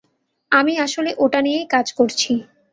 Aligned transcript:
আমি 0.51 0.73
আসলে 0.85 1.11
ওটা 1.17 1.39
নিয়েই 1.45 1.67
কাজ 1.73 1.87
করছি। 1.93 2.31